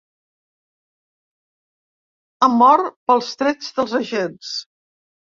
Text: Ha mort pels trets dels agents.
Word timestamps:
Ha 2.45 2.49
mort 2.53 2.89
pels 3.11 3.29
trets 3.41 3.69
dels 3.81 3.93
agents. 4.01 4.55